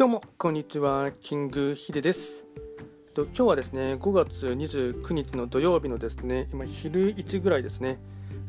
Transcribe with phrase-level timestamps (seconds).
[0.00, 2.46] どうもこんにちはキングヒデです。
[3.14, 7.98] と今日はですね5月29日の土曜日のですね今昼1ぐらいですね。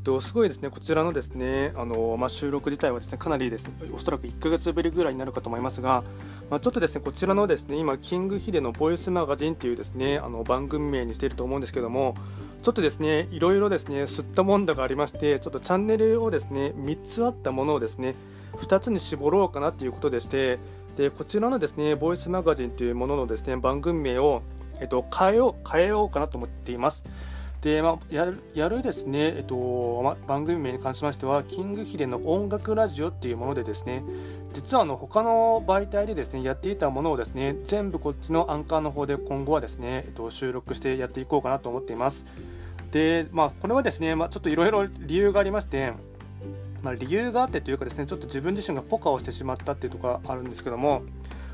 [0.05, 6.05] とすごいですねこちらのですねあの、まあ、収録自体はですねかなりですねおそらく1ヶ月ぶりぐらいになるかと思いますが、
[6.49, 12.15] まあ、ちょっとですねこちらのですね今キングヒデのボイスマガジンっていうですねあの番組名にしていると思うんですけども
[12.61, 18.15] ちょっとですねいろいろですね吸ったもんだがありましてちょっとチャンネルをですね3つあったものをですね
[18.53, 20.59] 2つに絞ろうかなっていうことでして
[21.01, 24.43] でこちらのですねボイスマガジンというもののですね番組名を、
[24.79, 27.03] えっと、変えよう変えようかなと思っています。
[27.61, 34.03] で、まあ、やるやるですね、えっとま、番組名に関しましては、キングヒデの音楽ラジオっていうものでですね、
[34.53, 42.27] 実はあの他の媒体でですねやっていたものをですね全部こっちのアンカーの方で今後はですね、えっと、収録してやっていこうかなと思っています。
[42.91, 45.93] で、まあ、これはですね、まあ、ちょっといろいろ理由がありまして、
[46.83, 51.03] まあ、理由があってというかですねちょっと自分自身がポカをしてしまったっていうところがあるんですけども、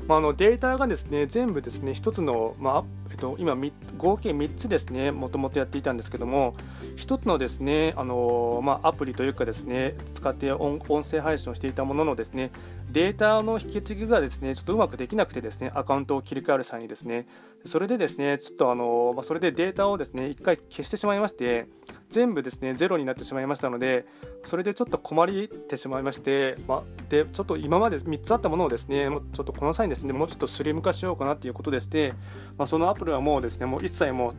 [0.06, 3.56] まあ、あのデータがですね全部ですね一つの、まあえっと、今
[3.96, 6.54] 合計3つですねもともとやっていたんですけども
[6.96, 12.50] 1つのですねあの、まあ、アプリというかですね使って音声配信をしていたもののですね
[12.90, 17.26] データの引き継ぎがですねちょっとうまくできなくてですねアカウントを切り替える際にですね
[17.64, 21.66] それでですねちょっとあの、まあ、それでデータをですね1回消してしまいまして
[22.10, 24.06] 全部ですねゼロになってしまいましたので
[24.44, 32.14] それでちょっと困りてしまいまして、まあ、でちょっと今まで3つあったものをですねちょっとこの際にですねもうちょっとスリム化しようかなということでして、
[32.58, 34.32] まあ、そのアプリはもうですねもう一切もう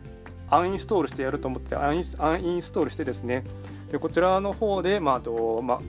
[0.49, 3.43] アンインストールしてやると思ってアンインストールしてですね
[3.91, 5.81] でこちらの方で、まあとまあ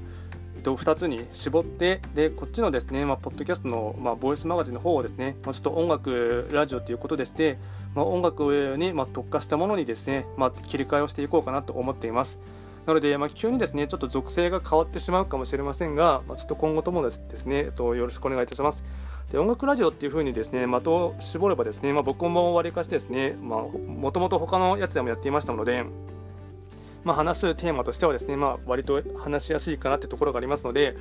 [0.63, 7.59] 2つに絞ってでこっちのですね、まあ、ポッドキャストの、まあ、ボイスマガジンの方をですね、まあ、ちょっと音楽ラジオということでして、
[7.95, 12.39] まあ、音楽に、まあ、特化したものにですね、まあ、切り替えをしていこうかなと思っています。
[12.87, 18.85] なので、まあ、急にですねちょっと属性が変わってしまうかもしれませんが、まあ、ちょっと今後ともですね、えっと、よろしくお願いいたします。
[19.31, 25.85] で音楽ラジオっていう風にですね的を絞ればですね、まあ、僕もわりかしですねもともと他のやつでもやっていましたので
[27.05, 30.97] まあ、話すテーマとしてはですね、まあ、割と話しやすいかなってところがありますので、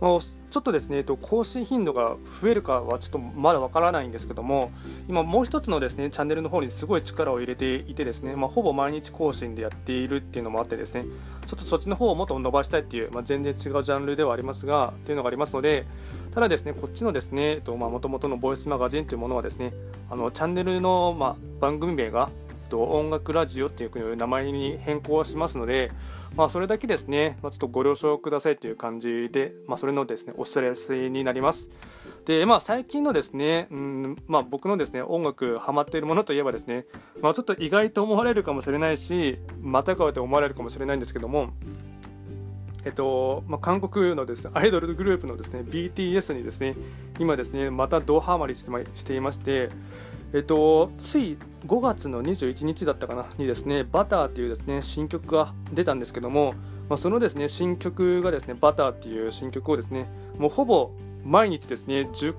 [0.00, 4.72] まあ、ちょっとですね、えっと、更新頻度が増えるかはちょっとまだわからないんですけども
[5.08, 11.04] 今もう一つのですねチャンネルの方にすごい力を入れていてですね、まあ、ほぼ毎日更新でやっているっていうのもあってですね
[11.46, 15.86] ちょっとそっちの方をもっと伸ばしたいっていう、まあ、全然違うジャンルではありますがっていうのがありますので
[16.34, 19.72] ただですねこっちのですねもともとのボイスマガジンというものはですね
[20.10, 25.92] あのチャンネルの、まあ、番組名がえっと音楽ラジオっていう名前に変更しますので、
[26.36, 31.70] まあ、それだけですね、まあ、ちょっとご了承くださいという感じで、まあ、それのですねお知らせになります。
[32.24, 36.86] でまあ、最近のですね、うんまあ、僕のですね音楽ハマっているものといえばですね、
[37.20, 41.50] まあ、ちょっと意外と思われるかもしれないしまたかと思われるかもしれないんですけども
[42.84, 46.76] えっとまあ、韓国のですねアイドルグループのですね BTS にですね
[47.18, 48.66] 今ですねまたドハマりし
[49.04, 49.70] ていまして
[50.34, 56.54] えっと、つい5月の21日だったかなにですね、バターっていうですね、新曲が出たんですけども、
[56.88, 60.90] まあ、そのですね、新曲がですね、バターっていう新曲をですね、もうほぼ
[61.24, 62.34] 毎日ですね、10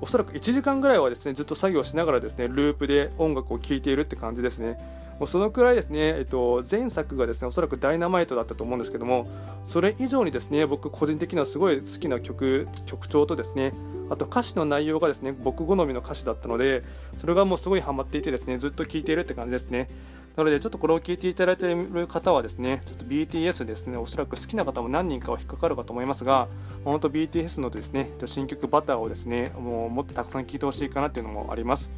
[0.00, 4.78] おそらく1時間ぐらいはですねずっと作業しながらですねループで音楽を聴いているって感じですね。
[5.20, 9.28] もうそのくらいですね、えっと、前作がですねおそらくダイナマイトだったと思うんですけども
[9.64, 13.74] それ以上にですね僕個人的にはすごい好きな曲曲調とですね
[14.08, 16.82] あと歌詞の内容がですね僕好みの歌詞だったので
[17.18, 19.88] それがもうすごいハマっていてですねずっと聴いているって感じですね。
[20.36, 26.48] なのでちょっとこれを聞いていただいている方はですねちょっと BTS ですねおそらく好きな方も何人かは引っかかるかと思いますが
[26.84, 31.90] 本当 BTS のですね新曲バターをですねもうもっとたくさん聴いてほしいかなっていうのもあります。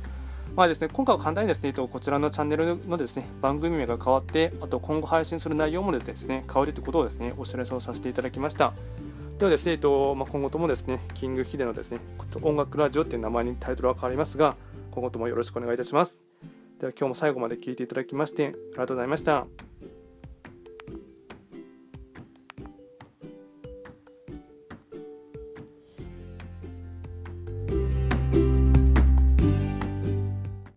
[0.54, 8.74] まあですね、今回は簡単にですね、こちらのチャンネルのですね、番組名が変わって、あと今後配信する内容もですね、変わるということをですね、お知らせをさせていただきました。
[9.38, 12.00] ではですね、えっとまあ、今後ともですね、キングヒデのですね、
[12.42, 14.56] 音楽ラジオっていう名前にタイトルは変わりますが、
[14.90, 16.22] 今後ともよろしくお願いいたします。
[16.78, 19.71] では今日も最後まで聴いていただきまして、ありがとうございました。